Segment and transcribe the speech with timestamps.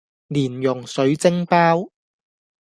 [0.29, 1.91] 蓮蓉水晶包